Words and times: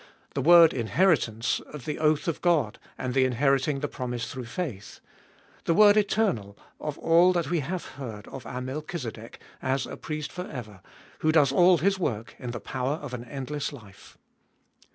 The 0.33 0.41
word 0.41 0.73
inheritance 0.73 1.59
of 1.59 1.85
the 1.85 1.99
oath 1.99 2.27
of 2.27 2.41
God 2.41 2.79
and 2.97 3.13
the 3.13 3.23
inheriting 3.23 3.81
the 3.81 3.87
promise 3.87 4.31
through 4.31 4.45
faith. 4.45 4.99
The 5.65 5.75
word 5.75 5.95
eternal 5.95 6.57
of 6.79 6.97
all 6.97 7.33
we 7.33 7.59
have 7.59 7.85
heard 7.85 8.27
of 8.29 8.43
our 8.47 8.61
Melchizedek, 8.61 9.39
as 9.61 9.85
a 9.85 9.97
Priest 9.97 10.31
for 10.31 10.47
ever, 10.49 10.81
who 11.19 11.31
does 11.31 11.51
all 11.51 11.77
His 11.77 11.99
work 11.99 12.33
in 12.39 12.49
the 12.49 12.59
power 12.59 12.95
of 12.95 13.13
an 13.13 13.25
endless 13.25 13.71
life. 13.71 14.17